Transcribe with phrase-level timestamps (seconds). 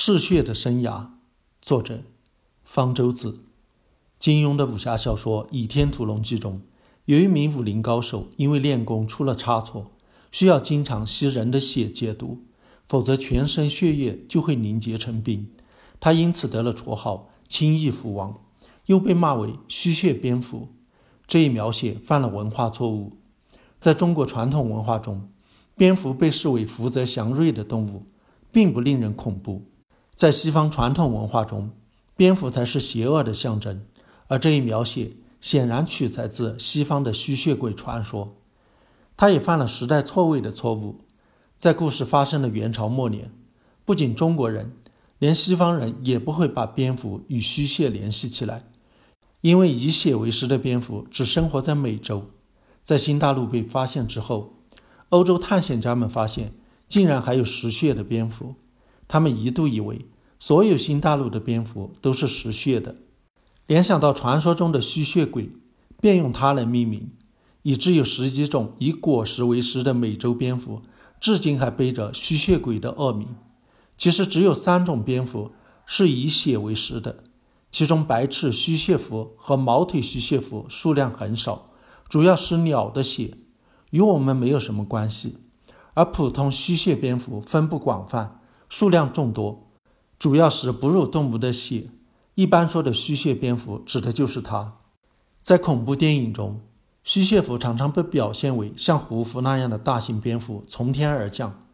[0.00, 1.08] 嗜血的生涯，
[1.60, 2.04] 作者
[2.62, 3.40] 方舟子。
[4.16, 6.62] 金庸的武侠小说《倚天屠龙记》中，
[7.06, 9.90] 有一名武林高手，因为练功出了差错，
[10.30, 12.44] 需要经常吸人的血解毒，
[12.86, 15.50] 否则全身血液就会凝结成冰。
[15.98, 18.40] 他因此得了绰号“轻易蝠王”，
[18.86, 20.68] 又被骂为“虚血蝙蝠”。
[21.26, 23.14] 这一描写犯了文化错误。
[23.80, 25.28] 在中国传统文化中，
[25.76, 28.06] 蝙蝠被视为福泽祥瑞的动物，
[28.52, 29.64] 并不令人恐怖。
[30.18, 31.70] 在西方传统文化中，
[32.16, 33.86] 蝙蝠才是邪恶的象征，
[34.26, 38.34] 而这一描写显然取材自西方的吸血鬼传说。
[39.16, 41.04] 他也犯了时代错位的错误。
[41.56, 43.30] 在故事发生的元朝末年，
[43.84, 44.72] 不仅中国人，
[45.20, 48.64] 连西方人也不会把蝙蝠与吸血联系起来，
[49.42, 52.24] 因为以血为食的蝙蝠只生活在美洲。
[52.82, 54.54] 在新大陆被发现之后，
[55.10, 56.54] 欧洲探险家们发现，
[56.88, 58.56] 竟然还有食血的蝙蝠。
[59.08, 60.06] 他们一度以为
[60.38, 62.96] 所有新大陆的蝙蝠都是食血的，
[63.66, 65.50] 联想到传说中的吸血鬼，
[66.00, 67.10] 便用它来命名，
[67.62, 70.82] 以致有十几种以果实为食的美洲蝙蝠，
[71.18, 73.34] 至今还背着吸血鬼的恶名。
[73.96, 75.52] 其实只有三种蝙蝠
[75.84, 77.24] 是以血为食的，
[77.72, 81.70] 其中白翅吸血蝠和毛腿吸血蝠数量很少，
[82.08, 83.38] 主要是鸟的血，
[83.90, 85.38] 与我们没有什么关系。
[85.94, 88.37] 而普通吸血蝙蝠分布广泛。
[88.68, 89.70] 数量众多，
[90.18, 91.88] 主要是哺乳动物的血。
[92.34, 94.74] 一般说的吸血蝙蝠指的就是它。
[95.42, 96.60] 在恐怖电影中，
[97.02, 101.64] 吸血蝠常常被表现为像胡蝠那样的大型蝙蝠从天而降，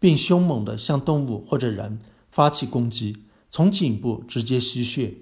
[0.00, 5.14] 并凶猛地向动物或者人发起攻击，从颈部直接吸血。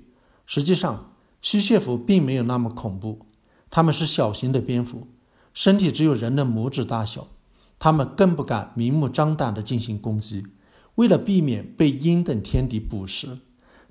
[0.46, 3.26] 实际上，吸血蝠并没有那么恐怖，
[3.68, 5.06] 它们是小型的蝙蝠，
[5.52, 7.28] 身体只有人的拇指大小，
[7.78, 10.46] 它们更不敢明目张胆地进行攻击。
[11.00, 13.38] 为了避免被鹰等天敌捕食，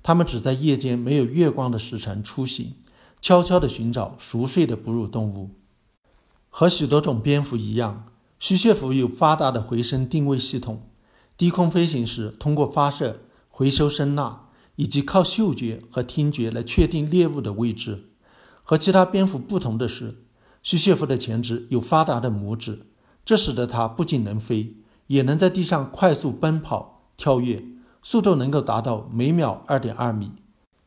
[0.00, 2.74] 它们只在夜间没有月光的时辰出行，
[3.20, 5.50] 悄悄地寻找熟睡的哺乳动物。
[6.50, 8.04] 和许多种蝙蝠一样，
[8.38, 10.82] 吸血蝠有发达的回声定位系统，
[11.36, 14.42] 低空飞行时通过发射、回收声呐，
[14.76, 18.10] 以及靠嗅觉和听觉来确定猎物的位置。
[18.62, 20.22] 和其他蝙蝠不同的是，
[20.62, 22.86] 吸血蝠的前肢有发达的拇指，
[23.24, 24.76] 这使得它不仅能飞，
[25.08, 26.98] 也能在地上快速奔跑。
[27.20, 27.62] 跳跃
[28.02, 30.32] 速度能够达到每秒二点二米。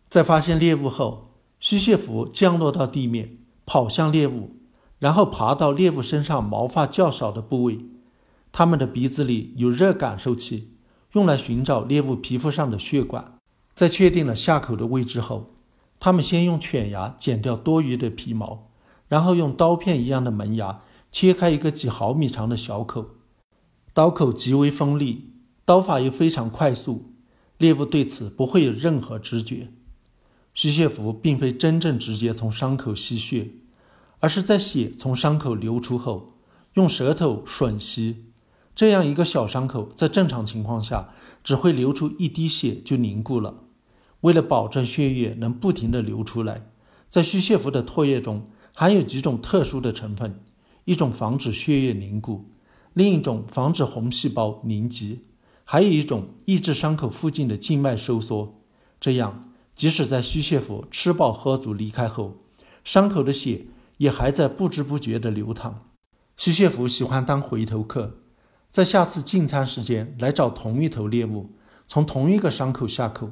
[0.07, 1.29] 在发现猎物后，
[1.59, 4.55] 吸血蝠降落到地面，跑向猎物，
[4.97, 7.85] 然后爬到猎物身上毛发较少的部位。
[8.51, 10.71] 它们的鼻子里有热感受器，
[11.11, 13.37] 用来寻找猎物皮肤上的血管。
[13.75, 15.53] 在确定了下口的位置后，
[15.99, 18.71] 它们先用犬牙剪掉多余的皮毛，
[19.07, 23.05] 然后用刀片一样的门牙切开一个几毫米长的小口，
[23.93, 25.32] 刀口极为锋利。
[25.65, 27.13] 刀法又非常快速，
[27.57, 29.69] 猎物对此不会有任何知觉。
[30.53, 33.51] 吸血蝠并非真正直接从伤口吸血，
[34.19, 36.33] 而是在血从伤口流出后，
[36.73, 38.25] 用舌头吮吸。
[38.75, 41.13] 这样一个小伤口，在正常情况下
[41.45, 43.63] 只会流出一滴血就凝固了。
[44.21, 46.69] 为了保证血液能不停地流出来，
[47.07, 50.41] 在吸血蝠的唾液中含有几种特殊的成分：
[50.83, 52.49] 一种防止血液凝固，
[52.93, 55.21] 另一种防止红细胞凝集。
[55.65, 58.61] 还有一种抑制伤口附近的静脉收缩，
[58.99, 62.37] 这样即使在吸血蝠吃饱喝足离开后，
[62.83, 63.65] 伤口的血
[63.97, 65.89] 也还在不知不觉地流淌。
[66.35, 68.17] 吸血蝠喜欢当回头客，
[68.69, 71.51] 在下次进餐时间来找同一头猎物，
[71.87, 73.31] 从同一个伤口下口。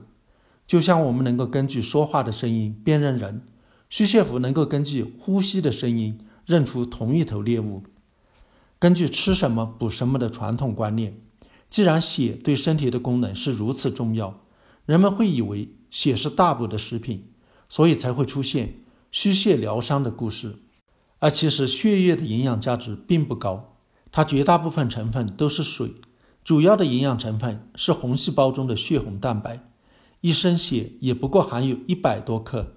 [0.65, 3.45] 就像我们能够根据说话的声音辨认人，
[3.89, 7.83] 吸血蝠能够根据呼吸的声音认出同一头猎物。
[8.79, 11.19] 根据吃什么补什么的传统观念。
[11.71, 14.41] 既然血对身体的功能是如此重要，
[14.85, 17.29] 人们会以为血是大补的食品，
[17.69, 20.57] 所以才会出现虚血疗伤的故事。
[21.19, 23.77] 而其实血液的营养价值并不高，
[24.11, 25.93] 它绝大部分成分都是水，
[26.43, 29.65] 主要的营养成分是红细胞中的血红蛋白。
[30.19, 32.75] 一升血也不过含有一百多克，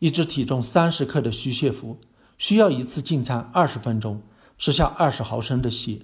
[0.00, 1.98] 一只体重三十克的虚血蝠
[2.36, 4.20] 需要一次进餐二十分钟，
[4.58, 6.02] 吃下二十毫升的血。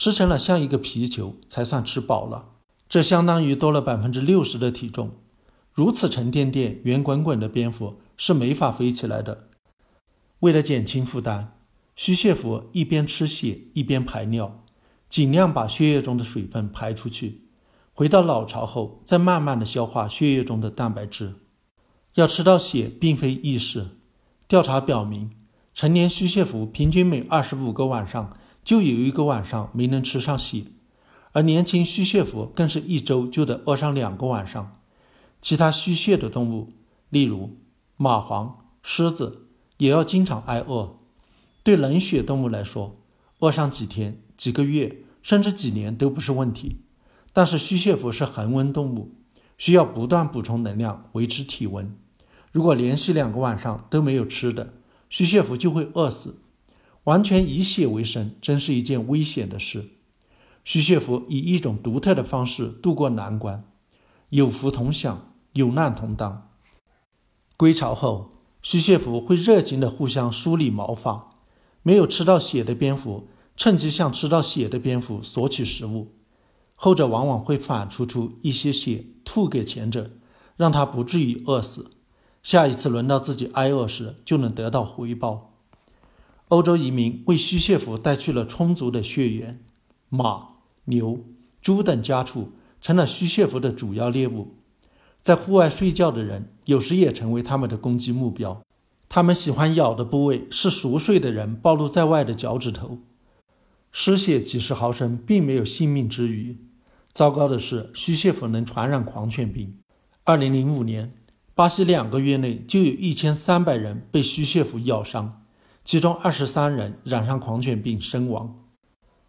[0.00, 2.52] 吃成了像一个皮球才算吃饱了，
[2.88, 5.10] 这相当于多了百分之六十的体重。
[5.74, 9.48] 如此沉甸甸、圆滚滚的蝙蝠是没法飞起来的。
[10.38, 11.48] 为了减轻负担，
[11.96, 14.64] 吸血蝠一边吃血一边排尿，
[15.10, 17.42] 尽量把血液中的水分排出去。
[17.92, 21.34] 回到老巢后，再慢慢的消化血液中的蛋白质。
[22.14, 23.88] 要吃到血并非易事。
[24.48, 25.32] 调查表明，
[25.74, 28.34] 成年吸血蝠平均每二十五个晚上。
[28.64, 30.64] 就有一个晚上没能吃上血，
[31.32, 34.72] 而年轻须血蝠更是一周就得饿上两个晚上。
[35.40, 36.68] 其他须蟹的动物，
[37.08, 37.56] 例如
[37.98, 38.52] 蚂蟥、
[38.82, 39.46] 狮子，
[39.78, 40.98] 也要经常挨饿。
[41.62, 42.96] 对冷血动物来说，
[43.40, 46.80] 饿上几天、几个月，甚至几年都不是问题。
[47.32, 49.14] 但是须血蝠是恒温动物，
[49.56, 51.96] 需要不断补充能量维持体温。
[52.52, 54.74] 如果连续两个晚上都没有吃的，
[55.08, 56.39] 须血蝠就会饿死。
[57.10, 59.88] 完全以血为生，真是一件危险的事。
[60.62, 63.64] 须蟹蝠以一种独特的方式渡过难关，
[64.28, 66.48] 有福同享，有难同当。
[67.56, 68.30] 归巢后，
[68.62, 71.38] 须蟹蝠会热情地互相梳理毛发，
[71.82, 76.12] 没有吃到血的蝙蝠趁机向吃到血的蝙蝠索取食物，
[76.76, 80.12] 后者往往会反出出一些血吐给前者，
[80.56, 81.90] 让他不至于饿死。
[82.44, 85.49] 下一次轮到自己挨饿时，就能得到回报。
[86.50, 89.60] 欧洲移民为吸血蝠带去了充足的血源，
[90.08, 90.48] 马、
[90.86, 91.24] 牛、
[91.62, 92.50] 猪等家畜
[92.80, 94.56] 成了吸血蝠的主要猎物。
[95.22, 98.60] 在户外睡觉的人，有时也成为他们的攻击目标。
[99.08, 102.98] 他们喜欢咬的部位是熟睡的人暴露在外的脚趾头。
[103.92, 106.58] 失血几十毫升，并没有性命之虞。
[107.12, 109.78] 糟糕的是，吸血蝠能传染狂犬病。
[110.24, 111.14] 二零零五年。
[111.52, 115.39] 巴西两个月内就有一千三百人被吸血蝠咬伤，
[115.84, 118.56] 其中二十三人染上狂犬病身亡。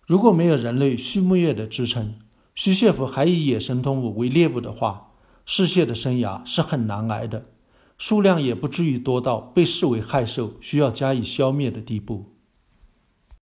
[0.06, 2.16] 如果没有人类畜牧业的支撑，
[2.54, 5.12] 吸血蝠还以野生动物为猎物的话，
[5.46, 7.46] 嗜血的生涯是很难挨的，
[7.98, 12.31] 数量也不至于多到被视为害兽需要加以消灭的地步。